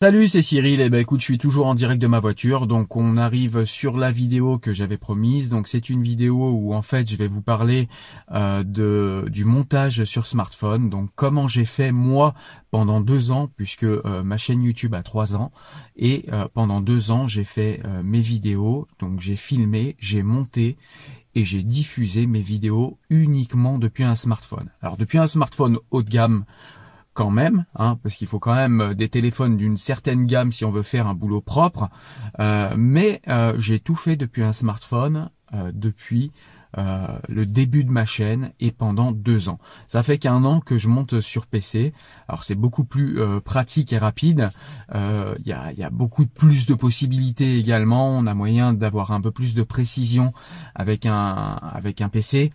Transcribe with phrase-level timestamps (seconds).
[0.00, 0.80] Salut, c'est Cyril.
[0.80, 3.96] Et ben écoute, je suis toujours en direct de ma voiture, donc on arrive sur
[3.96, 5.48] la vidéo que j'avais promise.
[5.48, 7.88] Donc c'est une vidéo où en fait je vais vous parler
[8.30, 10.88] euh, de du montage sur smartphone.
[10.88, 12.34] Donc comment j'ai fait moi
[12.70, 15.50] pendant deux ans, puisque euh, ma chaîne YouTube a trois ans,
[15.96, 18.86] et euh, pendant deux ans j'ai fait mes vidéos.
[19.00, 20.76] Donc j'ai filmé, j'ai monté
[21.34, 24.70] et j'ai diffusé mes vidéos uniquement depuis un smartphone.
[24.80, 26.44] Alors depuis un smartphone haut de gamme
[27.18, 30.64] quand même, hein, parce qu'il faut quand même euh, des téléphones d'une certaine gamme si
[30.64, 31.88] on veut faire un boulot propre.
[32.38, 36.30] Euh, mais euh, j'ai tout fait depuis un smartphone euh, depuis
[36.78, 39.58] euh, le début de ma chaîne et pendant deux ans.
[39.88, 41.92] Ça fait qu'un an que je monte sur PC.
[42.28, 44.50] Alors c'est beaucoup plus euh, pratique et rapide.
[44.94, 48.16] Il y, a, y a beaucoup plus de possibilités également.
[48.16, 50.32] On a moyen d'avoir un peu plus de précision
[50.76, 52.52] avec un avec un PC.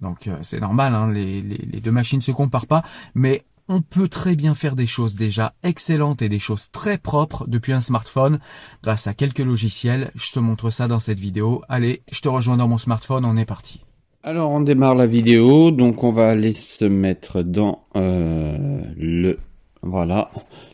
[0.00, 2.82] Donc c'est normal, hein, les, les, les deux machines se comparent pas,
[3.14, 7.46] mais on peut très bien faire des choses déjà excellentes et des choses très propres
[7.48, 8.38] depuis un smartphone
[8.82, 10.10] grâce à quelques logiciels.
[10.14, 11.62] Je te montre ça dans cette vidéo.
[11.68, 13.80] Allez, je te rejoins dans mon smartphone, on est parti.
[14.22, 19.38] Alors on démarre la vidéo, donc on va aller se mettre dans euh, le
[19.82, 20.30] voilà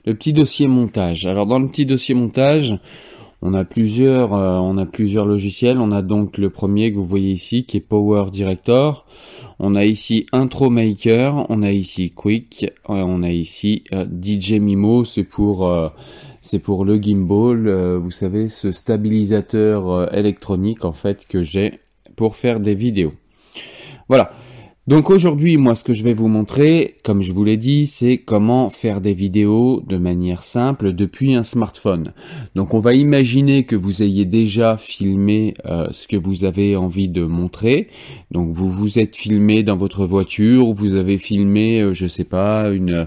[0.06, 1.26] le petit dossier montage.
[1.26, 2.78] Alors dans le petit dossier montage,
[3.42, 5.78] on a plusieurs euh, on a plusieurs logiciels.
[5.78, 9.04] On a donc le premier que vous voyez ici qui est Power Director.
[9.64, 14.54] On a ici Intro Maker, on a ici Quick, euh, on a ici euh, DJ
[14.54, 15.88] Mimo, c'est pour euh,
[16.40, 21.78] c'est pour le gimbal, vous savez, ce stabilisateur électronique en fait que j'ai
[22.16, 23.12] pour faire des vidéos.
[24.08, 24.32] Voilà.
[24.88, 28.18] Donc aujourd'hui, moi, ce que je vais vous montrer, comme je vous l'ai dit, c'est
[28.18, 32.12] comment faire des vidéos de manière simple depuis un smartphone.
[32.56, 37.08] Donc on va imaginer que vous ayez déjà filmé euh, ce que vous avez envie
[37.08, 37.86] de montrer.
[38.32, 42.24] Donc vous vous êtes filmé dans votre voiture, ou vous avez filmé, euh, je sais
[42.24, 43.06] pas, une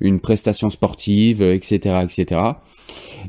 [0.00, 2.40] une prestation sportive, euh, etc., etc.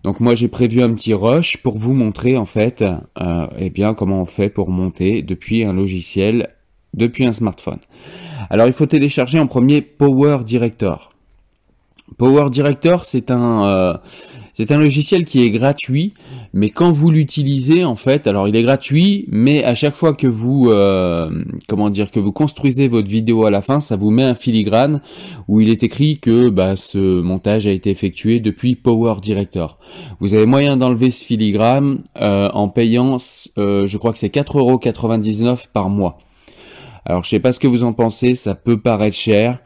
[0.03, 2.83] Donc moi j'ai prévu un petit rush pour vous montrer en fait,
[3.19, 6.49] euh, eh bien comment on fait pour monter depuis un logiciel,
[6.97, 7.79] depuis un smartphone.
[8.49, 11.13] Alors il faut télécharger en premier Power Director.
[12.17, 13.93] Power Director c'est un euh,
[14.69, 16.13] un logiciel qui est gratuit,
[16.51, 20.25] mais quand vous l'utilisez en fait, alors il est gratuit, mais à chaque fois que
[20.25, 21.29] vous euh,
[21.67, 25.01] comment dire que vous construisez votre vidéo à la fin, ça vous met un filigrane
[25.47, 29.77] où il est écrit que bah, ce montage a été effectué depuis Power Director.
[30.19, 33.17] Vous avez moyen d'enlever ce filigrane euh, en payant,
[33.57, 36.17] je crois que c'est 4,99€ par mois.
[37.09, 39.59] Alors je sais pas ce que vous en pensez, ça peut paraître cher,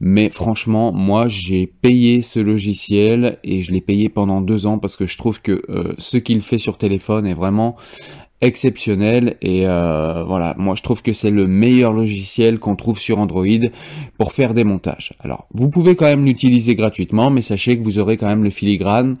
[0.00, 4.96] mais franchement, moi j'ai payé ce logiciel et je l'ai payé pendant deux ans parce
[4.96, 7.76] que je trouve que euh, ce qu'il fait sur téléphone est vraiment
[8.40, 10.54] exceptionnel et euh, voilà.
[10.58, 13.46] Moi je trouve que c'est le meilleur logiciel qu'on trouve sur Android
[14.16, 15.14] pour faire des montages.
[15.20, 18.50] Alors vous pouvez quand même l'utiliser gratuitement mais sachez que vous aurez quand même le
[18.50, 19.16] filigrane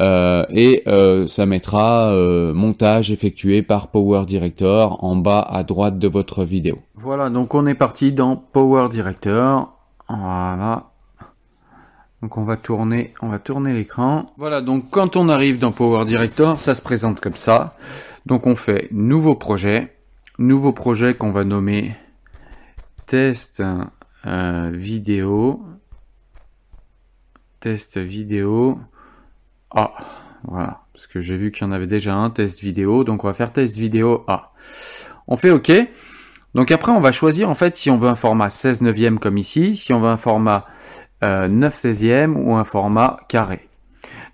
[0.00, 2.12] euh, et euh, ça mettra
[2.54, 6.78] montage effectué par Power Director en bas à droite de votre vidéo.
[6.94, 9.72] Voilà donc on est parti dans Power Director.
[10.08, 10.88] Voilà.
[12.22, 14.26] Donc on va tourner, on va tourner l'écran.
[14.36, 17.76] Voilà, donc quand on arrive dans Power Director, ça se présente comme ça.
[18.28, 19.96] Donc on fait nouveau projet,
[20.38, 21.96] nouveau projet qu'on va nommer
[23.06, 23.62] test
[24.26, 25.64] euh, vidéo,
[27.58, 28.80] test vidéo.
[29.74, 29.94] Ah,
[30.44, 33.28] voilà, parce que j'ai vu qu'il y en avait déjà un test vidéo, donc on
[33.28, 34.52] va faire test vidéo A.
[35.26, 35.72] On fait OK.
[36.54, 39.38] Donc après, on va choisir en fait si on veut un format 16 neuvième comme
[39.38, 40.66] ici, si on veut un format
[41.22, 43.67] 9 euh, 16e ou un format carré.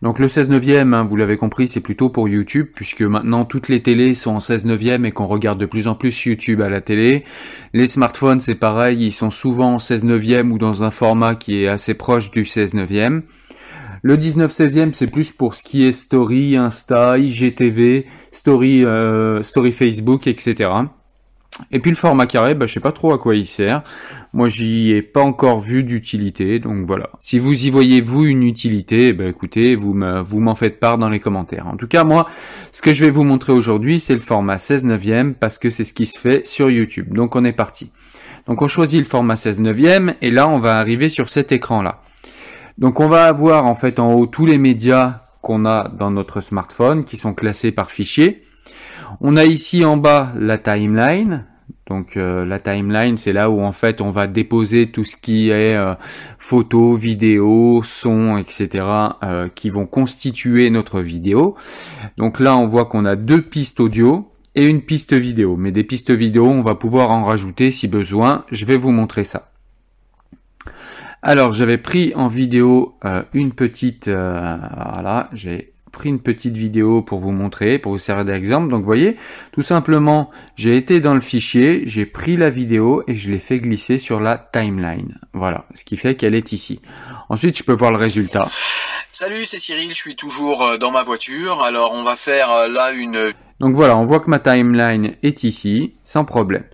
[0.05, 3.71] Donc le 16 neuvième, hein, vous l'avez compris, c'est plutôt pour YouTube, puisque maintenant toutes
[3.71, 6.69] les télés sont en 16 neuvième et qu'on regarde de plus en plus YouTube à
[6.69, 7.25] la télé.
[7.73, 11.65] Les smartphones, c'est pareil, ils sont souvent en 16 neuvième ou dans un format qui
[11.65, 13.23] est assez proche du 16 neuvième.
[14.03, 19.73] Le 19 16e, c'est plus pour ce qui est story, Insta, IGTV, story, euh, story
[19.73, 20.69] Facebook, etc.
[21.71, 23.85] Et puis le format carré, bah, je sais pas trop à quoi il sert.
[24.35, 27.09] Moi, j'y ai pas encore vu d'utilité, donc voilà.
[27.21, 29.95] Si vous y voyez vous une utilité, bah, écoutez, vous
[30.25, 31.69] vous m'en faites part dans les commentaires.
[31.69, 32.29] En tout cas, moi,
[32.73, 35.85] ce que je vais vous montrer aujourd'hui, c'est le format 16 neuvième parce que c'est
[35.85, 37.15] ce qui se fait sur YouTube.
[37.15, 37.93] Donc on est parti.
[38.49, 41.83] Donc on choisit le format 16 neuvième et là, on va arriver sur cet écran
[41.83, 42.03] là.
[42.77, 46.41] Donc on va avoir en fait en haut tous les médias qu'on a dans notre
[46.41, 48.43] smartphone qui sont classés par fichier.
[49.21, 51.47] On a ici en bas la timeline.
[51.87, 55.51] Donc euh, la timeline, c'est là où en fait on va déposer tout ce qui
[55.51, 55.95] est euh,
[56.39, 58.87] photos, vidéos, sons, etc.
[59.23, 61.57] Euh, qui vont constituer notre vidéo.
[62.17, 65.57] Donc là on voit qu'on a deux pistes audio et une piste vidéo.
[65.57, 68.47] Mais des pistes vidéo, on va pouvoir en rajouter si besoin.
[68.51, 69.51] Je vais vous montrer ça.
[71.21, 72.97] Alors j'avais pris en vidéo
[73.33, 78.69] une petite, voilà, j'ai pris une petite vidéo pour vous montrer, pour vous servir d'exemple.
[78.69, 79.17] Donc vous voyez,
[79.53, 83.61] tout simplement, j'ai été dans le fichier, j'ai pris la vidéo et je l'ai fait
[83.61, 85.19] glisser sur la timeline.
[85.33, 86.81] Voilà, ce qui fait qu'elle est ici.
[87.29, 88.49] Ensuite, je peux voir le résultat.
[89.13, 91.63] Salut, c'est Cyril, je suis toujours euh, dans ma voiture.
[91.63, 93.33] Alors on va faire euh, là une...
[93.61, 96.65] Donc voilà, on voit que ma timeline est ici, sans problème.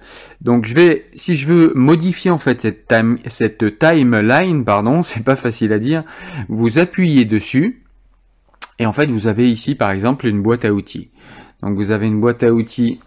[0.41, 5.23] Donc je vais, si je veux modifier en fait cette, time, cette timeline, pardon, c'est
[5.23, 6.03] pas facile à dire,
[6.49, 7.80] vous appuyez dessus,
[8.81, 11.11] et en fait, vous avez ici, par exemple, une boîte à outils.
[11.63, 12.99] Donc, vous avez une boîte à outils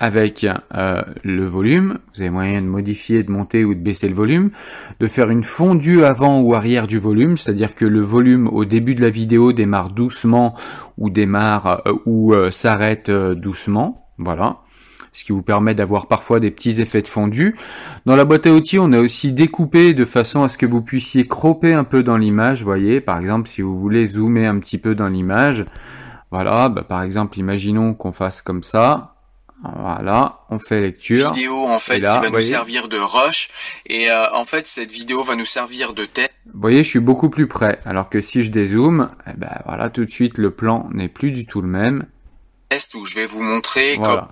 [0.00, 0.44] avec
[0.74, 1.98] euh, le volume.
[2.12, 4.50] Vous avez moyen de modifier, de monter ou de baisser le volume.
[4.98, 8.96] De faire une fondue avant ou arrière du volume, c'est-à-dire que le volume au début
[8.96, 10.56] de la vidéo démarre doucement
[10.98, 14.08] ou démarre euh, ou euh, s'arrête doucement.
[14.18, 14.58] Voilà
[15.12, 17.56] ce qui vous permet d'avoir parfois des petits effets de fondu.
[18.06, 20.82] Dans la boîte à outils, on a aussi découpé de façon à ce que vous
[20.82, 24.78] puissiez cropper un peu dans l'image, voyez, par exemple si vous voulez zoomer un petit
[24.78, 25.64] peu dans l'image,
[26.30, 29.14] voilà, bah, par exemple imaginons qu'on fasse comme ça,
[29.62, 31.32] voilà, on fait lecture.
[31.32, 33.50] Vidéo en fait qui va nous servir de rush
[33.86, 36.32] et euh, en fait cette vidéo va nous servir de tête.
[36.46, 37.78] Vous voyez, je suis beaucoup plus près.
[37.84, 41.30] Alors que si je dézoome, eh ben voilà, tout de suite le plan n'est plus
[41.30, 42.06] du tout le même.
[42.94, 44.28] Où je vais vous montrer voilà.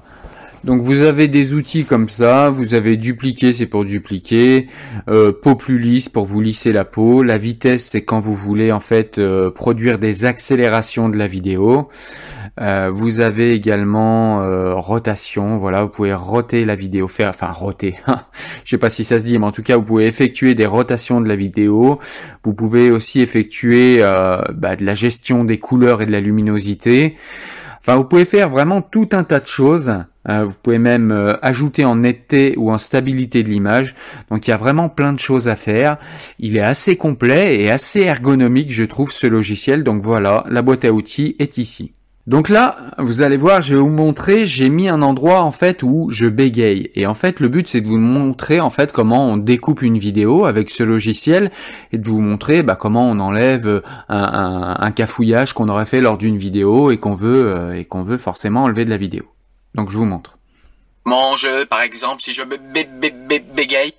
[0.65, 4.67] Donc vous avez des outils comme ça, vous avez dupliquer, c'est pour dupliquer,
[5.09, 8.73] euh, peau plus lisse pour vous lisser la peau, la vitesse c'est quand vous voulez
[8.73, 11.89] en fait euh, produire des accélérations de la vidéo.
[12.61, 17.95] Euh, vous avez également euh, rotation, voilà, vous pouvez roter la vidéo, faire, enfin roter,
[18.65, 20.67] je sais pas si ça se dit, mais en tout cas vous pouvez effectuer des
[20.67, 22.01] rotations de la vidéo.
[22.43, 27.15] Vous pouvez aussi effectuer bah, de la gestion des couleurs et de la luminosité.
[27.81, 29.95] Enfin, vous pouvez faire vraiment tout un tas de choses.
[30.29, 33.95] Euh, vous pouvez même euh, ajouter en netteté ou en stabilité de l'image.
[34.31, 35.99] Donc il y a vraiment plein de choses à faire.
[36.39, 39.85] Il est assez complet et assez ergonomique, je trouve, ce logiciel.
[39.85, 41.93] Donc voilà, la boîte à outils est ici.
[42.29, 45.83] Donc là, vous allez voir, je vais vous montrer, j'ai mis un endroit en fait
[45.83, 46.91] où je bégaye.
[46.95, 49.97] Et en fait, le but c'est de vous montrer en fait comment on découpe une
[49.97, 51.51] vidéo avec ce logiciel
[51.91, 56.37] et de vous montrer bah, comment on enlève un, cafouillage qu'on aurait fait lors d'une
[56.37, 59.25] vidéo et qu'on veut euh, et qu'on veut forcément enlever de la vidéo.
[59.75, 60.39] Donc je vous montre.
[61.05, 63.95] Mange, par exemple, si je bégaye.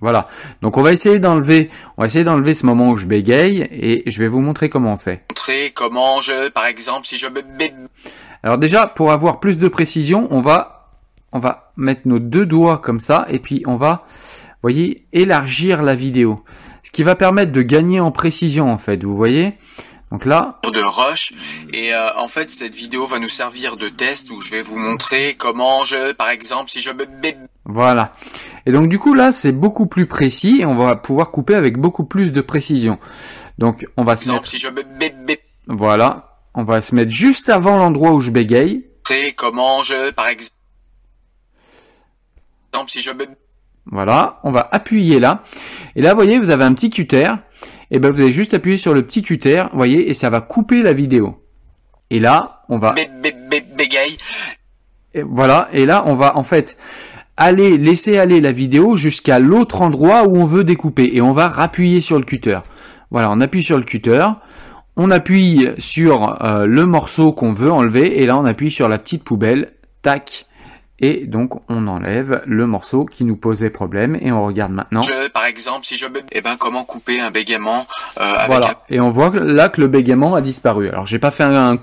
[0.00, 0.28] Voilà.
[0.60, 4.08] Donc on va essayer d'enlever, on va essayer d'enlever ce moment où je bégaye et
[4.08, 5.24] je vais vous montrer comment on fait.
[5.30, 7.26] Montrer comment je, par exemple, si je
[8.42, 10.90] Alors déjà, pour avoir plus de précision, on va,
[11.32, 14.06] on va mettre nos deux doigts comme ça et puis on va,
[14.62, 16.44] voyez, élargir la vidéo.
[16.84, 19.54] Ce qui va permettre de gagner en précision en fait, vous voyez.
[20.10, 21.34] Donc là, de rush
[21.72, 24.78] et euh, en fait cette vidéo va nous servir de test où je vais vous
[24.78, 26.90] montrer comment je, par exemple, si je
[27.66, 28.14] voilà.
[28.64, 31.76] Et donc du coup là c'est beaucoup plus précis et on va pouvoir couper avec
[31.76, 32.98] beaucoup plus de précision.
[33.58, 34.46] Donc on va se mettre...
[34.46, 34.68] si je
[35.66, 38.86] voilà, on va se mettre juste avant l'endroit où je bégaye.
[39.36, 40.50] Comment je, par exemple,
[42.88, 43.10] si je
[43.90, 45.42] voilà, on va appuyer là.
[45.96, 47.32] Et là, vous voyez, vous avez un petit cutter.
[47.90, 50.40] Et ben vous allez juste appuyer sur le petit cutter, vous voyez, et ça va
[50.40, 51.42] couper la vidéo.
[52.10, 52.94] Et là, on va.
[53.76, 54.18] Bégaye.
[55.14, 56.76] Et voilà, et là, on va en fait
[57.36, 61.48] aller laisser aller la vidéo jusqu'à l'autre endroit où on veut découper, et on va
[61.48, 62.58] rappuyer sur le cutter.
[63.10, 64.26] Voilà, on appuie sur le cutter,
[64.96, 68.98] on appuie sur euh, le morceau qu'on veut enlever, et là on appuie sur la
[68.98, 70.46] petite poubelle, tac,
[71.00, 75.02] et donc on enlève le morceau qui nous posait problème et on regarde maintenant.
[75.02, 77.86] Je, par exemple, si je eh ben comment couper un bégaiement
[78.18, 78.82] euh, avec Voilà.
[78.88, 80.88] Et on voit là que le bégaiement a disparu.
[80.88, 81.78] Alors j'ai pas fait un,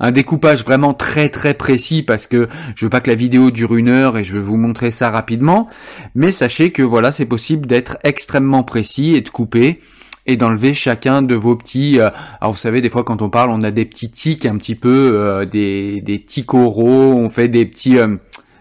[0.00, 3.74] un, découpage vraiment très très précis parce que je veux pas que la vidéo dure
[3.74, 5.68] une heure et je vais vous montrer ça rapidement.
[6.14, 9.80] Mais sachez que voilà, c'est possible d'être extrêmement précis et de couper
[10.26, 11.98] et d'enlever chacun de vos petits.
[11.98, 14.56] Euh, alors vous savez, des fois quand on parle, on a des petits tics un
[14.56, 18.16] petit peu, euh, des des tics oraux, on fait des petits euh,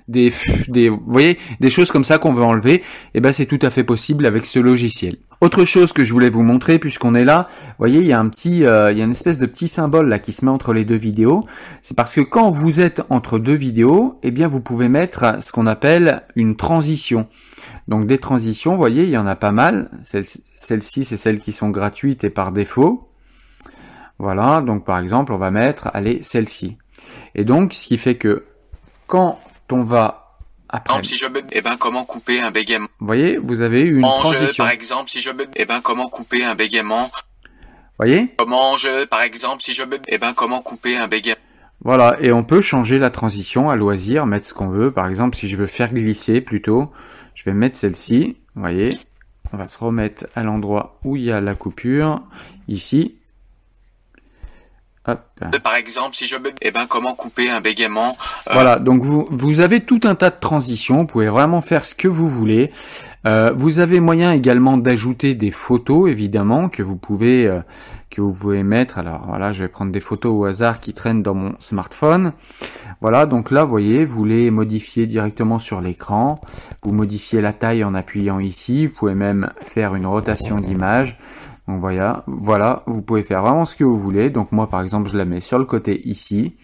[0.10, 2.84] des, voyez, des choses comme ça qu'on veut enlever, et
[3.16, 5.18] eh ben c'est tout à fait possible avec ce logiciel.
[5.42, 7.48] Autre chose que je voulais vous montrer puisqu'on est là,
[7.78, 10.10] voyez, il y a un petit, euh, il y a une espèce de petit symbole
[10.10, 11.46] là qui se met entre les deux vidéos.
[11.82, 15.52] C'est parce que quand vous êtes entre deux vidéos, eh bien vous pouvez mettre ce
[15.52, 17.28] qu'on appelle une transition.
[17.88, 19.90] Donc des transitions, vous voyez, il y en a pas mal.
[20.02, 23.10] Celles-ci, c'est celles qui sont gratuites et par défaut.
[24.18, 26.78] Voilà, donc par exemple, on va mettre, allez, celle-ci.
[27.36, 28.44] Et donc, ce qui fait que
[29.08, 29.40] quand
[29.72, 30.38] on va
[30.70, 30.94] après.
[30.94, 32.88] Exemple, si je eh ben comment couper un bégaiement?
[33.00, 34.64] Vous voyez, vous avez une transition.
[34.64, 37.10] par exemple, si je eh ben comment couper un bégaiement?
[37.98, 38.34] Voyez?
[38.38, 41.42] Comment je par exemple, si je eh ben comment couper un bégaiement?
[41.82, 44.92] Voilà, et on peut changer la transition à loisir, mettre ce qu'on veut.
[44.92, 46.92] Par exemple, si je veux faire glisser plutôt,
[47.36, 48.38] je vais mettre celle-ci.
[48.56, 48.98] Vous voyez
[49.54, 52.22] On va se remettre à l'endroit où il y a la coupure,
[52.68, 53.16] ici.
[55.64, 58.16] Par exemple, si je eh ben comment couper un bégaiement.
[58.48, 61.86] Euh, voilà, donc vous, vous avez tout un tas de transitions, vous pouvez vraiment faire
[61.86, 62.72] ce que vous voulez.
[63.28, 67.60] Euh, vous avez moyen également d'ajouter des photos, évidemment, que vous pouvez euh,
[68.10, 68.98] que vous pouvez mettre.
[68.98, 72.32] Alors voilà, je vais prendre des photos au hasard qui traînent dans mon smartphone.
[73.02, 76.40] Voilà, donc là, vous voyez, vous les modifiez directement sur l'écran.
[76.82, 78.88] Vous modifiez la taille en appuyant ici.
[78.88, 81.18] Vous pouvez même faire une rotation d'image.
[81.70, 84.32] Donc voilà, voilà, vous pouvez faire vraiment ce que vous voulez.
[84.32, 86.58] Donc moi par exemple je la mets sur le côté ici.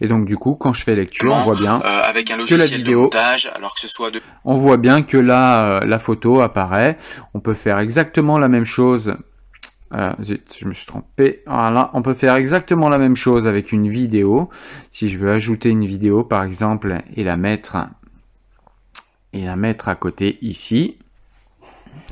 [0.00, 2.60] Et donc du coup quand je fais lecture, on voit bien euh, avec un logiciel
[2.60, 4.22] que la vidéo, de montage, alors que ce soit de...
[4.46, 6.96] on voit bien que là euh, la photo apparaît.
[7.34, 9.14] On peut faire exactement la même chose.
[9.92, 11.42] Euh, zut, je me suis trompé.
[11.46, 14.48] Voilà, on peut faire exactement la même chose avec une vidéo.
[14.90, 17.76] Si je veux ajouter une vidéo par exemple et la mettre
[19.34, 20.96] et la mettre à côté ici.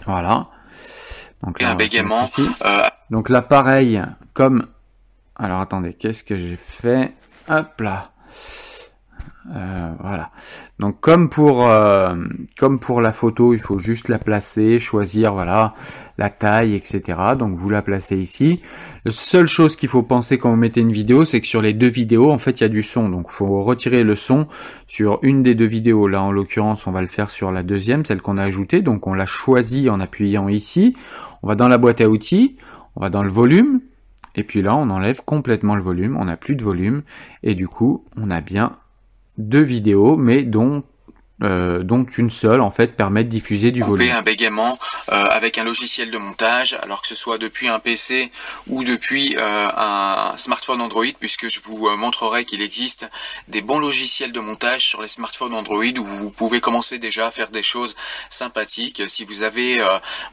[0.05, 0.49] Voilà.
[1.43, 2.29] Donc là, un bégaiement.
[2.65, 2.83] Euh...
[3.11, 4.03] Donc là, pareil,
[4.35, 4.67] comme...
[5.37, 7.13] Alors attendez, qu'est-ce que j'ai fait?
[7.49, 8.11] Hop là.
[9.55, 10.31] Euh, voilà.
[10.79, 12.15] Donc comme pour euh,
[12.59, 15.75] comme pour la photo, il faut juste la placer, choisir voilà
[16.19, 17.19] la taille, etc.
[17.39, 18.61] Donc vous la placez ici.
[19.05, 21.73] La seule chose qu'il faut penser quand vous mettez une vidéo, c'est que sur les
[21.73, 23.09] deux vidéos, en fait, il y a du son.
[23.09, 24.47] Donc faut retirer le son
[24.87, 26.09] sur une des deux vidéos.
[26.09, 28.83] Là, en l'occurrence, on va le faire sur la deuxième, celle qu'on a ajoutée.
[28.83, 30.95] Donc on l'a choisit en appuyant ici.
[31.43, 32.57] On va dans la boîte à outils,
[32.97, 33.81] on va dans le volume,
[34.35, 37.03] et puis là, on enlève complètement le volume, on n'a plus de volume,
[37.43, 38.77] et du coup, on a bien
[39.37, 40.83] deux vidéos, mais dont
[41.43, 44.11] euh, donc une seule en fait permet de diffuser du volume.
[44.11, 44.79] un bégaiement
[45.11, 48.33] euh, avec un logiciel de montage, alors que ce soit depuis un PC
[48.67, 53.09] ou depuis euh, un smartphone Android, puisque je vous euh, montrerai qu'il existe
[53.47, 57.31] des bons logiciels de montage sur les smartphones Android où vous pouvez commencer déjà à
[57.31, 57.95] faire des choses
[58.31, 59.03] sympathiques.
[59.09, 59.79] Si vous avez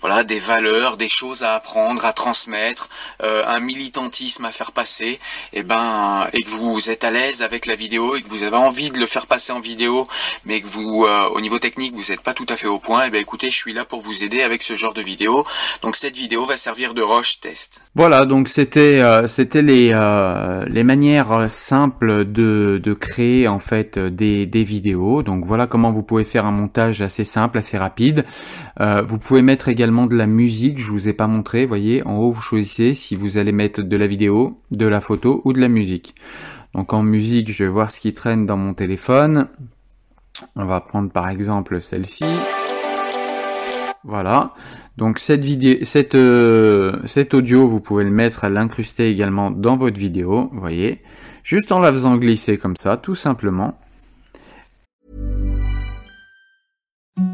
[0.01, 2.89] voilà des valeurs, des choses à apprendre, à transmettre,
[3.21, 5.19] un militantisme à faire passer, et
[5.53, 8.57] eh ben et que vous êtes à l'aise avec la vidéo et que vous avez
[8.57, 10.07] envie de le faire passer en vidéo,
[10.45, 13.03] mais que vous euh, au niveau technique vous n'êtes pas tout à fait au point,
[13.03, 15.45] et eh bien écoutez, je suis là pour vous aider avec ce genre de vidéo.
[15.81, 17.81] Donc cette vidéo va servir de roche test.
[17.95, 23.99] Voilà, donc c'était euh, c'était les euh, les manières simples de de créer en fait
[23.99, 25.23] des des vidéos.
[25.23, 28.25] Donc voilà comment vous pouvez faire un montage assez simple, assez rapide.
[28.79, 32.31] vous pouvez mettre également de la musique, je vous ai pas montré, voyez, en haut
[32.31, 35.67] vous choisissez si vous allez mettre de la vidéo, de la photo ou de la
[35.67, 36.15] musique.
[36.75, 39.47] Donc en musique, je vais voir ce qui traîne dans mon téléphone.
[40.55, 42.25] On va prendre par exemple celle-ci.
[44.03, 44.53] Voilà.
[44.97, 49.75] Donc cette vidéo, cette, euh, cet audio, vous pouvez le mettre à l'incruster également dans
[49.75, 51.01] votre vidéo, voyez,
[51.43, 53.77] juste en la faisant glisser comme ça, tout simplement.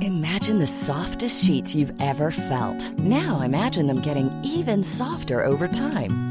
[0.02, 2.94] Imagine the softest sheets you've ever felt.
[3.00, 6.31] Now imagine them getting even softer over time.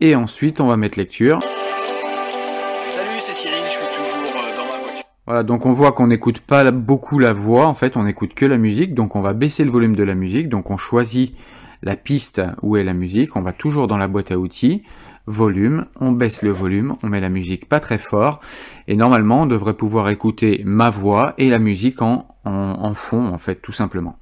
[0.00, 1.38] Et ensuite, on va mettre lecture.
[1.40, 5.04] Salut, c'est Cyril, je suis toujours euh, dans ma voiture.
[5.24, 8.44] Voilà, donc on voit qu'on n'écoute pas beaucoup la voix, en fait, on n'écoute que
[8.44, 11.36] la musique, donc on va baisser le volume de la musique, donc on choisit
[11.82, 14.82] la piste où est la musique, on va toujours dans la boîte à outils,
[15.26, 18.40] volume, on baisse le volume, on met la musique pas très fort,
[18.88, 23.28] et normalement on devrait pouvoir écouter ma voix et la musique en, en, en fond,
[23.28, 24.16] en fait, tout simplement.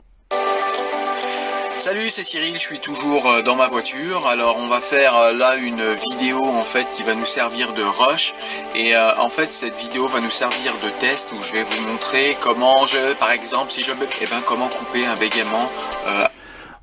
[1.85, 4.29] Salut, c'est Cyril, je suis toujours euh, dans ma voiture.
[4.29, 7.83] Alors on va faire euh, là une vidéo en fait qui va nous servir de
[7.83, 8.35] rush
[8.77, 11.89] et euh, en fait cette vidéo va nous servir de test où je vais vous
[11.89, 15.69] montrer comment je par exemple si je eh ben comment couper un bégaiement
[16.07, 16.29] euh,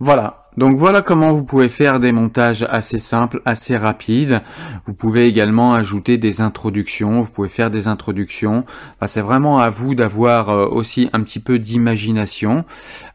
[0.02, 4.42] Voilà, donc voilà comment vous pouvez faire des montages assez simples, assez rapides.
[4.86, 8.66] Vous pouvez également ajouter des introductions, vous pouvez faire des introductions.
[9.06, 12.64] C'est vraiment à vous d'avoir euh, aussi un petit peu d'imagination.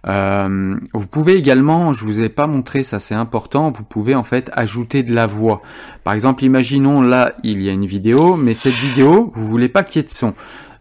[0.07, 4.23] Euh, vous pouvez également, je vous ai pas montré, ça c'est important, vous pouvez en
[4.23, 5.62] fait ajouter de la voix.
[6.03, 9.85] Par exemple, imaginons là, il y a une vidéo, mais cette vidéo, vous voulez pas
[9.85, 10.35] qu'il y ait de son.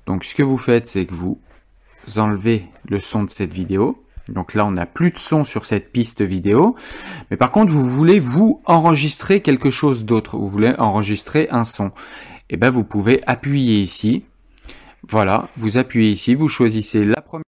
[0.05, 1.39] Donc ce que vous faites, c'est que vous
[2.17, 4.02] enlevez le son de cette vidéo.
[4.29, 6.75] Donc là, on n'a plus de son sur cette piste vidéo.
[7.29, 10.37] Mais par contre, vous voulez vous enregistrer quelque chose d'autre.
[10.37, 11.91] Vous voulez enregistrer un son.
[12.49, 14.23] Et ben, vous pouvez appuyer ici.
[15.07, 17.43] Voilà, vous appuyez ici, vous choisissez la première.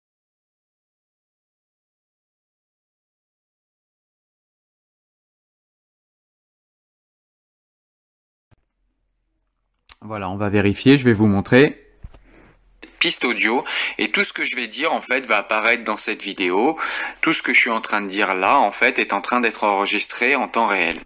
[10.02, 11.89] Voilà, on va vérifier, je vais vous montrer
[13.00, 13.64] piste audio
[13.98, 16.76] et tout ce que je vais dire en fait va apparaître dans cette vidéo.
[17.20, 19.40] Tout ce que je suis en train de dire là en fait est en train
[19.40, 20.98] d'être enregistré en temps réel.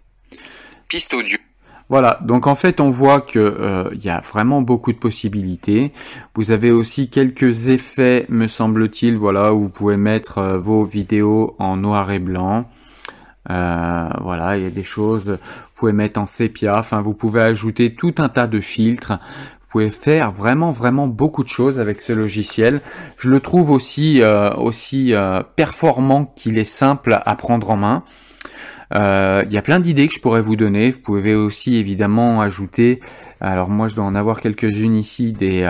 [0.87, 1.39] Piste audio.
[1.87, 5.93] Voilà, donc en fait on voit que euh, il y a vraiment beaucoup de possibilités.
[6.33, 11.55] Vous avez aussi quelques effets, me semble-t-il, voilà, où vous pouvez mettre euh, vos vidéos
[11.59, 12.67] en noir et blanc.
[13.51, 17.41] Euh, voilà, il y a des choses, vous pouvez mettre en sépia, enfin vous pouvez
[17.41, 19.19] ajouter tout un tas de filtres.
[19.75, 22.79] Pouvez faire vraiment vraiment beaucoup de choses avec ce logiciel.
[23.17, 28.03] Je le trouve aussi euh, aussi euh, performant qu'il est simple à prendre en main.
[28.95, 30.91] Euh, Il y a plein d'idées que je pourrais vous donner.
[30.91, 33.01] Vous pouvez aussi évidemment ajouter.
[33.41, 35.69] Alors moi je dois en avoir quelques-unes ici des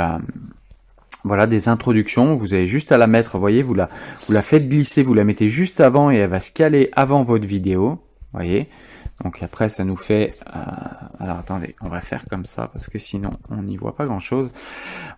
[1.23, 2.35] voilà des introductions.
[2.35, 3.39] Vous avez juste à la mettre.
[3.39, 3.89] Voyez, vous la
[4.27, 7.23] vous la faites glisser, vous la mettez juste avant et elle va se caler avant
[7.23, 7.97] votre vidéo.
[8.33, 8.69] Voyez.
[9.23, 10.33] Donc après ça nous fait.
[10.55, 10.59] euh,
[11.19, 14.19] alors attendez, on va faire comme ça parce que sinon on n'y voit pas grand
[14.19, 14.49] chose.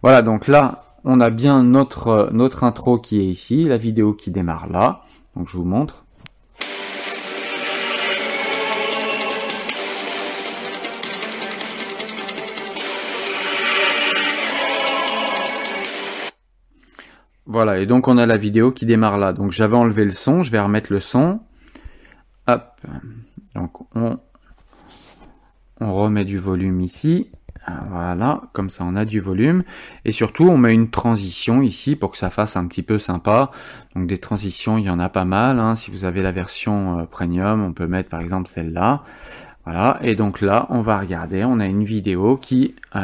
[0.01, 0.21] Voilà.
[0.21, 4.67] Donc là on a bien notre notre intro qui est ici, la vidéo qui démarre
[4.67, 5.01] là.
[5.36, 6.05] Donc je vous montre.
[17.49, 19.31] Voilà, et donc on a la vidéo qui démarre là.
[19.31, 21.39] Donc j'avais enlevé le son, je vais remettre le son.
[22.45, 22.63] Hop.
[23.58, 24.20] Donc on,
[25.80, 27.32] remet du volume ici.
[27.89, 29.63] Voilà, comme ça on a du volume.
[30.06, 33.52] Et surtout on met une transition ici pour que ça fasse un petit peu sympa.
[33.96, 35.60] Donc des transitions, il y en a pas mal.
[35.60, 35.76] hein.
[35.76, 39.02] Si vous avez la version euh, premium, on peut mettre par exemple celle-là.
[39.65, 42.76] Voilà, et donc là on va regarder, on a une vidéo qui...
[42.96, 43.02] euh,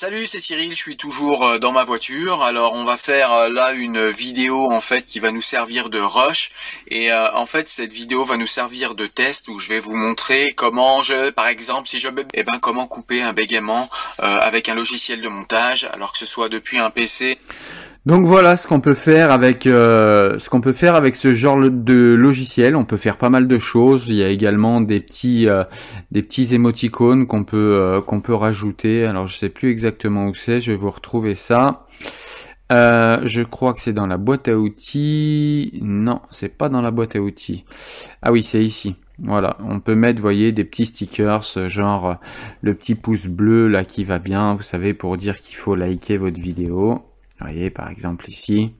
[0.00, 2.44] Salut, c'est Cyril, je suis toujours euh, dans ma voiture.
[2.44, 5.98] Alors on va faire euh, là une vidéo en fait qui va nous servir de
[5.98, 6.52] rush
[6.86, 9.96] et euh, en fait cette vidéo va nous servir de test où je vais vous
[9.96, 14.76] montrer comment je par exemple si je eh ben comment couper un bégaiement avec un
[14.76, 17.36] logiciel de montage alors que ce soit depuis un PC.
[18.06, 21.58] Donc voilà ce qu'on peut faire avec euh, ce qu'on peut faire avec ce genre
[21.58, 22.76] de logiciel.
[22.76, 24.08] On peut faire pas mal de choses.
[24.08, 25.64] Il y a également des petits euh,
[26.10, 29.04] des petits émoticônes qu'on peut euh, qu'on peut rajouter.
[29.04, 30.60] Alors je sais plus exactement où c'est.
[30.60, 31.86] Je vais vous retrouver ça.
[32.70, 35.78] je crois que c'est dans la boîte à outils.
[35.82, 37.64] Non, c'est pas dans la boîte à outils.
[38.22, 38.96] Ah oui, c'est ici.
[39.20, 42.18] Voilà, on peut mettre, voyez, des petits stickers, genre
[42.62, 46.16] le petit pouce bleu là qui va bien, vous savez, pour dire qu'il faut liker
[46.16, 47.02] votre vidéo.
[47.40, 48.74] Vous voyez, par exemple ici,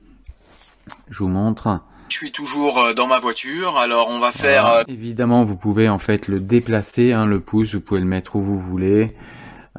[1.09, 1.81] je vous montre.
[2.09, 4.65] Je suis toujours euh, dans ma voiture, alors on va faire...
[4.65, 8.35] Euh, Évidemment, vous pouvez en fait le déplacer, hein, le pouce, vous pouvez le mettre
[8.35, 9.15] où vous voulez.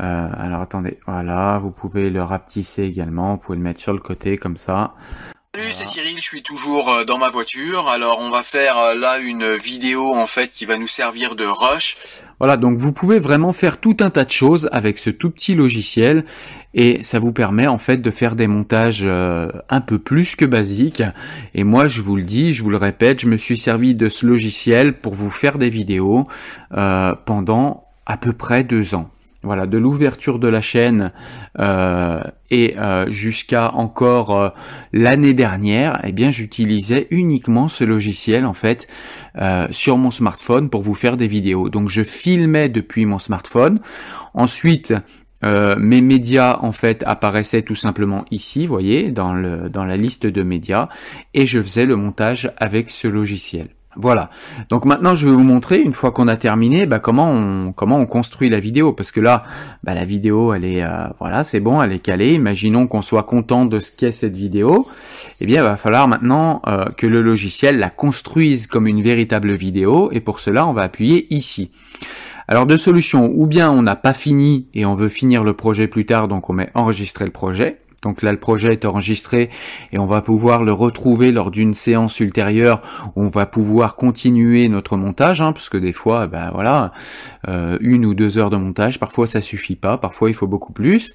[0.00, 3.98] Euh, alors attendez, voilà, vous pouvez le rapetisser également, vous pouvez le mettre sur le
[3.98, 4.94] côté comme ça.
[5.54, 7.88] Salut, c'est Cyril, je suis toujours dans ma voiture.
[7.88, 11.96] Alors on va faire là une vidéo en fait qui va nous servir de rush.
[12.38, 15.56] Voilà, donc vous pouvez vraiment faire tout un tas de choses avec ce tout petit
[15.56, 16.24] logiciel
[16.74, 20.44] et ça vous permet en fait de faire des montages euh, un peu plus que
[20.44, 21.02] basiques.
[21.54, 24.08] Et moi, je vous le dis, je vous le répète, je me suis servi de
[24.08, 26.28] ce logiciel pour vous faire des vidéos
[26.76, 29.10] euh, pendant à peu près deux ans.
[29.42, 31.12] Voilà, de l'ouverture de la chaîne
[31.58, 34.52] euh, et jusqu'à encore
[34.92, 38.86] l'année dernière, eh bien, j'utilisais uniquement ce logiciel en fait
[39.70, 41.70] sur mon smartphone pour vous faire des vidéos.
[41.70, 43.78] Donc, je filmais depuis mon smartphone.
[44.34, 44.92] Ensuite,
[45.44, 49.96] euh, mes médias en fait apparaissaient tout simplement ici, vous voyez, dans, le, dans la
[49.96, 50.88] liste de médias,
[51.34, 53.68] et je faisais le montage avec ce logiciel.
[53.96, 54.28] Voilà.
[54.68, 57.98] Donc maintenant, je vais vous montrer une fois qu'on a terminé, bah, comment on comment
[57.98, 59.42] on construit la vidéo, parce que là,
[59.82, 62.34] bah, la vidéo, elle est euh, voilà, c'est bon, elle est calée.
[62.34, 64.86] Imaginons qu'on soit content de ce qu'est cette vidéo.
[65.40, 69.54] Eh bien, il va falloir maintenant euh, que le logiciel la construise comme une véritable
[69.54, 71.72] vidéo, et pour cela, on va appuyer ici.
[72.50, 75.86] Alors deux solutions, ou bien on n'a pas fini et on veut finir le projet
[75.86, 77.76] plus tard, donc on met enregistrer le projet.
[78.02, 79.50] Donc là, le projet est enregistré
[79.92, 82.82] et on va pouvoir le retrouver lors d'une séance ultérieure
[83.14, 86.92] où on va pouvoir continuer notre montage, hein, parce que des fois, ben voilà,
[87.46, 90.72] euh, une ou deux heures de montage, parfois ça suffit pas, parfois il faut beaucoup
[90.72, 91.14] plus.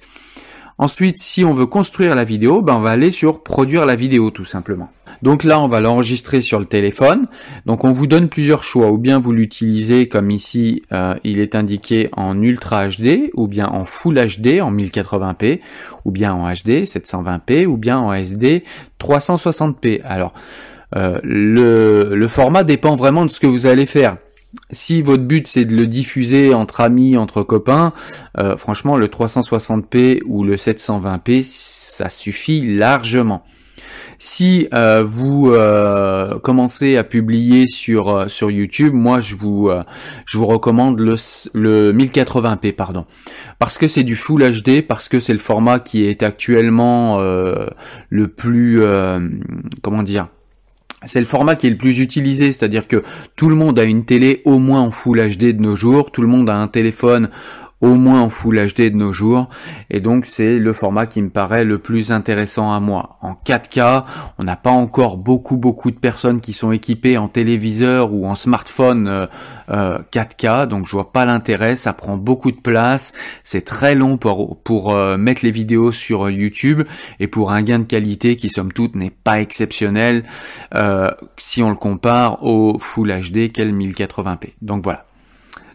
[0.78, 4.30] Ensuite, si on veut construire la vidéo, ben on va aller sur produire la vidéo
[4.30, 4.88] tout simplement.
[5.22, 7.26] Donc là, on va l'enregistrer sur le téléphone.
[7.66, 8.90] Donc on vous donne plusieurs choix.
[8.90, 13.68] Ou bien vous l'utilisez comme ici, euh, il est indiqué en Ultra HD, ou bien
[13.68, 15.60] en Full HD en 1080p,
[16.04, 18.64] ou bien en HD 720p, ou bien en SD
[19.00, 20.02] 360p.
[20.04, 20.32] Alors
[20.96, 24.16] euh, le, le format dépend vraiment de ce que vous allez faire
[24.70, 27.92] si votre but c'est de le diffuser entre amis, entre copains,
[28.38, 33.42] euh, franchement le 360p ou le 720p ça suffit largement.
[34.18, 39.70] Si euh, vous euh, commencez à publier sur euh, sur YouTube, moi je vous
[40.26, 41.16] je vous recommande le
[41.54, 43.04] le 1080p pardon,
[43.58, 48.28] parce que c'est du Full HD, parce que c'est le format qui est actuellement le
[48.28, 48.82] plus
[49.82, 50.28] comment dire
[51.04, 53.02] c'est le format qui est le plus utilisé, c'est-à-dire que
[53.36, 56.22] tout le monde a une télé au moins en Full HD de nos jours, tout
[56.22, 57.28] le monde a un téléphone
[57.80, 59.48] au moins en Full HD de nos jours.
[59.90, 63.18] Et donc c'est le format qui me paraît le plus intéressant à moi.
[63.20, 64.04] En 4K,
[64.38, 68.34] on n'a pas encore beaucoup beaucoup de personnes qui sont équipées en téléviseur ou en
[68.34, 69.28] smartphone
[69.68, 69.98] 4K, euh,
[70.44, 71.76] euh, donc je vois pas l'intérêt.
[71.76, 73.12] Ça prend beaucoup de place,
[73.44, 76.82] c'est très long pour euh, mettre les vidéos sur YouTube
[77.20, 80.24] et pour un gain de qualité qui somme toute n'est pas exceptionnel
[81.36, 84.54] si on le compare au Full HD qu'est le 1080p.
[84.62, 85.04] Donc voilà.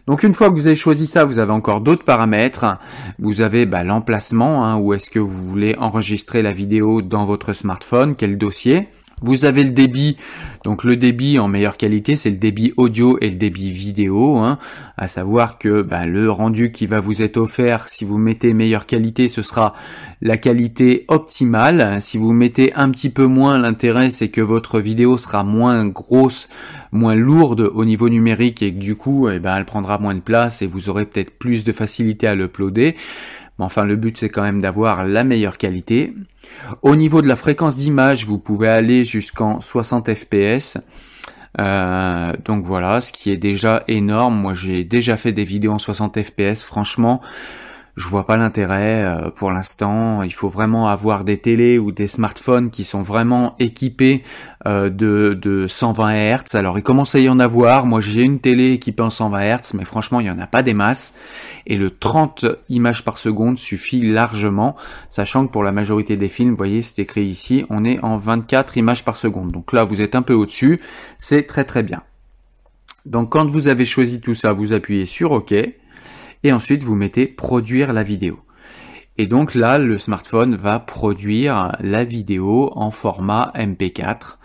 [0.06, 2.78] Donc une fois que vous avez choisi ça, vous avez encore d'autres paramètres.
[3.18, 7.52] Vous avez bah, l'emplacement, hein, où est-ce que vous voulez enregistrer la vidéo dans votre
[7.52, 8.88] smartphone, quel dossier.
[9.22, 10.16] Vous avez le débit,
[10.64, 14.58] donc le débit en meilleure qualité, c'est le débit audio et le débit vidéo, hein,
[14.96, 18.86] à savoir que bah, le rendu qui va vous être offert, si vous mettez meilleure
[18.86, 19.72] qualité, ce sera
[20.20, 22.00] la qualité optimale.
[22.00, 26.48] Si vous mettez un petit peu moins, l'intérêt c'est que votre vidéo sera moins grosse,
[26.90, 30.20] moins lourde au niveau numérique et que du coup, eh ben, elle prendra moins de
[30.20, 32.96] place et vous aurez peut-être plus de facilité à l'uploader.
[33.58, 36.12] Mais enfin, le but c'est quand même d'avoir la meilleure qualité.
[36.82, 40.78] Au niveau de la fréquence d'image, vous pouvez aller jusqu'en 60 fps.
[41.60, 44.36] Euh, donc voilà, ce qui est déjà énorme.
[44.36, 46.64] Moi, j'ai déjà fait des vidéos en 60 fps.
[46.64, 47.20] Franchement,
[47.96, 50.22] je vois pas l'intérêt euh, pour l'instant.
[50.22, 54.22] Il faut vraiment avoir des télés ou des smartphones qui sont vraiment équipés
[54.66, 56.54] euh, de, de 120 Hz.
[56.54, 57.84] Alors il commence à y en avoir.
[57.84, 60.62] Moi j'ai une télé équipée en 120 Hz, mais franchement il y en a pas
[60.62, 61.12] des masses.
[61.66, 64.74] Et le 30 images par seconde suffit largement,
[65.10, 68.16] sachant que pour la majorité des films, vous voyez c'est écrit ici, on est en
[68.16, 69.52] 24 images par seconde.
[69.52, 70.80] Donc là vous êtes un peu au-dessus,
[71.18, 72.02] c'est très très bien.
[73.04, 75.52] Donc quand vous avez choisi tout ça, vous appuyez sur OK
[76.42, 78.40] et ensuite vous mettez produire la vidéo.
[79.18, 84.38] Et donc là, le smartphone va produire la vidéo en format MP4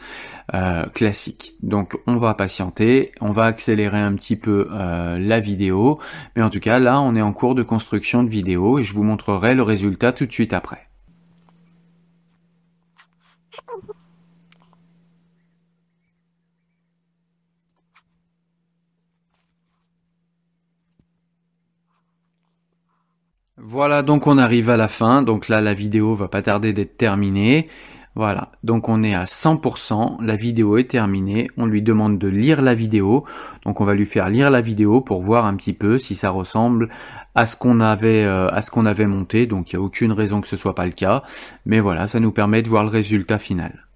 [0.54, 1.56] euh, classique.
[1.62, 6.00] Donc on va patienter, on va accélérer un petit peu euh, la vidéo,
[6.36, 8.94] mais en tout cas là, on est en cours de construction de vidéo et je
[8.94, 10.87] vous montrerai le résultat tout de suite après.
[23.70, 25.22] Voilà, donc on arrive à la fin.
[25.22, 27.68] Donc là, la vidéo va pas tarder d'être terminée.
[28.16, 32.64] Voilà, donc on est à 100%, la vidéo est terminée, on lui demande de lire
[32.64, 33.26] la vidéo,
[33.64, 36.32] donc on va lui faire lire la vidéo pour voir un petit peu si ça
[36.32, 36.90] ressemble
[37.36, 40.14] à ce qu'on avait euh, à ce qu'on avait monté, donc il n'y a aucune
[40.14, 41.22] raison que ce soit pas le cas,
[41.68, 43.87] mais voilà, ça nous permet de voir le résultat final.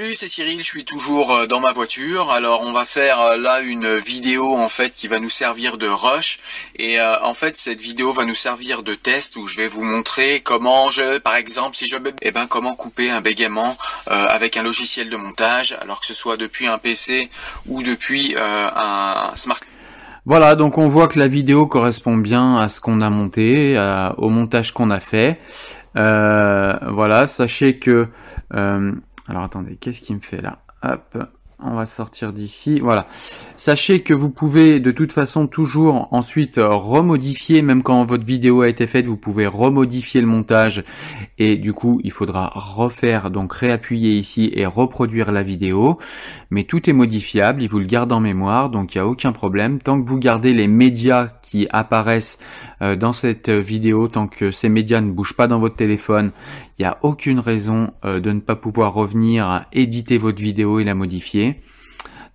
[0.00, 2.30] Salut, c'est Cyril, je suis toujours euh, dans ma voiture.
[2.30, 5.86] Alors on va faire euh, là une vidéo en fait qui va nous servir de
[5.88, 6.40] rush
[6.74, 9.84] et euh, en fait cette vidéo va nous servir de test où je vais vous
[9.84, 14.62] montrer comment je par exemple si je eh ben comment couper un bégaiement avec un
[14.62, 17.28] logiciel de montage alors que ce soit depuis un PC
[17.66, 19.60] ou depuis un smart
[20.26, 23.76] voilà, donc on voit que la vidéo correspond bien à ce qu'on a monté,
[24.18, 25.40] au montage qu'on a fait.
[25.94, 28.06] voilà, sachez que
[29.30, 30.58] alors attendez, qu'est-ce qui me fait là?
[30.82, 31.16] Hop,
[31.60, 32.80] on va sortir d'ici.
[32.80, 33.06] Voilà.
[33.56, 38.68] Sachez que vous pouvez de toute façon toujours ensuite remodifier, même quand votre vidéo a
[38.68, 40.82] été faite, vous pouvez remodifier le montage
[41.38, 45.96] et du coup il faudra refaire, donc réappuyer ici et reproduire la vidéo.
[46.50, 49.30] Mais tout est modifiable, il vous le garde en mémoire, donc il n'y a aucun
[49.30, 49.80] problème.
[49.80, 52.38] Tant que vous gardez les médias qui apparaissent
[52.82, 56.32] euh, dans cette vidéo, tant que ces médias ne bougent pas dans votre téléphone,
[56.78, 60.84] il n'y a aucune raison euh, de ne pas pouvoir revenir éditer votre vidéo et
[60.84, 61.60] la modifier.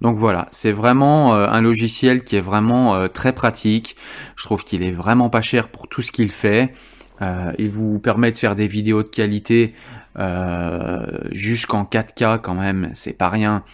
[0.02, 3.96] Donc voilà, c'est vraiment euh, un logiciel qui est vraiment euh, très pratique.
[4.36, 6.74] Je trouve qu'il est vraiment pas cher pour tout ce qu'il fait.
[7.22, 9.74] Euh, il vous permet de faire des vidéos de qualité
[11.34, 13.66] jusqu'en 4K quand même, c'est pas rien.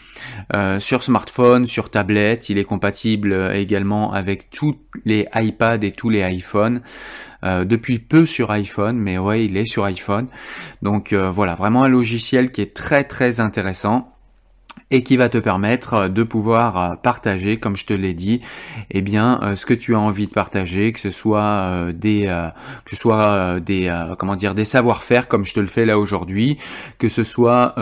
[0.79, 4.75] sur smartphone, sur tablette, il est compatible également avec tous
[5.05, 6.81] les iPads et tous les iPhones.
[7.43, 10.29] depuis peu sur iPhone, mais ouais, il est sur iPhone.
[10.81, 14.10] Donc voilà, vraiment un logiciel qui est très très intéressant
[14.91, 18.41] et qui va te permettre euh, de pouvoir euh, partager, comme je te l'ai dit,
[18.91, 22.25] eh bien euh, ce que tu as envie de partager, que ce soit des
[22.85, 26.57] que soit des comment dire des savoir-faire comme je te le fais là aujourd'hui,
[26.97, 27.75] que ce soit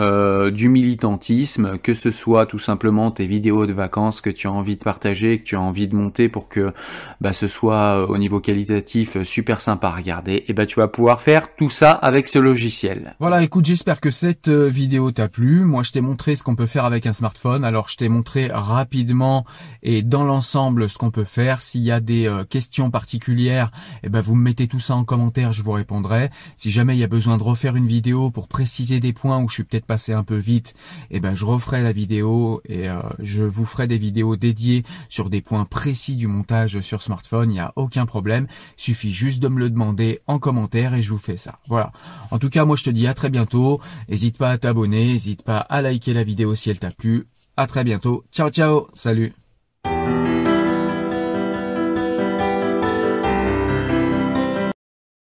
[0.52, 4.76] du militantisme, que ce soit tout simplement tes vidéos de vacances que tu as envie
[4.76, 6.72] de partager, que tu as envie de monter pour que
[7.20, 10.88] bah, ce soit au niveau qualitatif super sympa à regarder, et eh ben tu vas
[10.88, 13.16] pouvoir faire tout ça avec ce logiciel.
[13.18, 15.64] Voilà, écoute, j'espère que cette vidéo t'a plu.
[15.64, 17.64] Moi, je t'ai montré ce qu'on peut faire avec un smartphone.
[17.64, 19.44] Alors je t'ai montré rapidement
[19.82, 21.60] et dans l'ensemble ce qu'on peut faire.
[21.60, 23.70] S'il y a des euh, questions particulières,
[24.02, 26.30] eh ben vous me mettez tout ça en commentaire, je vous répondrai.
[26.56, 29.48] Si jamais il y a besoin de refaire une vidéo pour préciser des points où
[29.48, 30.74] je suis peut-être passé un peu vite,
[31.10, 35.30] eh ben je referai la vidéo et euh, je vous ferai des vidéos dédiées sur
[35.30, 37.50] des points précis du montage sur smartphone.
[37.50, 38.46] Il n'y a aucun problème.
[38.78, 41.58] Il suffit juste de me le demander en commentaire et je vous fais ça.
[41.66, 41.92] Voilà.
[42.30, 43.80] En tout cas, moi je te dis à très bientôt.
[44.08, 47.26] N'hésite pas à t'abonner, n'hésite pas à liker la vidéo si si elle t'a plu.
[47.56, 48.24] À très bientôt.
[48.32, 48.88] Ciao, ciao.
[48.92, 49.32] Salut.